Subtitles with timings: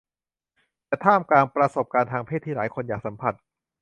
[0.87, 3.33] แต่ท่ามกลางประสบการณ์ทางเพศที่หลายคนอยากสัมผัส